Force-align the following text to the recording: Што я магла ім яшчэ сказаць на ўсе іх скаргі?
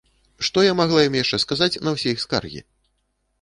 Што 0.47 0.63
я 0.67 0.71
магла 0.79 1.03
ім 1.09 1.17
яшчэ 1.17 1.39
сказаць 1.43 1.79
на 1.89 1.95
ўсе 1.97 2.09
іх 2.15 2.25
скаргі? 2.25 2.65